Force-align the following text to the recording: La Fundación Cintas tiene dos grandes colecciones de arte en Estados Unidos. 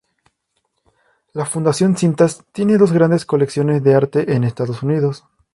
La 1.33 1.45
Fundación 1.45 1.95
Cintas 1.95 2.43
tiene 2.53 2.79
dos 2.79 2.91
grandes 2.91 3.23
colecciones 3.23 3.83
de 3.83 3.93
arte 3.93 4.33
en 4.33 4.43
Estados 4.43 4.81
Unidos. 4.81 5.25